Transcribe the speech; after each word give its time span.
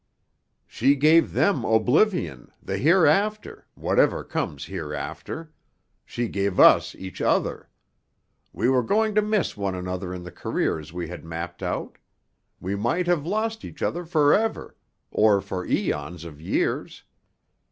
"She 0.65 0.95
gave 0.95 1.31
them 1.31 1.63
oblivion, 1.63 2.49
the 2.59 2.79
hereafter, 2.79 3.67
whatever 3.75 4.23
comes 4.23 4.65
hereafter. 4.65 5.51
She 6.07 6.27
gave 6.27 6.59
us 6.59 6.95
each 6.95 7.21
other. 7.21 7.69
We 8.51 8.67
were 8.67 8.81
going 8.81 9.13
to 9.13 9.21
miss 9.21 9.55
one 9.55 9.75
another 9.75 10.11
in 10.11 10.23
the 10.23 10.31
careers 10.31 10.91
we 10.91 11.07
had 11.09 11.23
mapped 11.23 11.61
out. 11.61 11.99
We 12.59 12.75
might 12.75 13.05
have 13.05 13.27
lost 13.27 13.63
each 13.63 13.83
other 13.83 14.03
forever, 14.03 14.75
or 15.11 15.39
for 15.39 15.67
æons 15.67 16.25
of 16.25 16.41
years. 16.41 17.03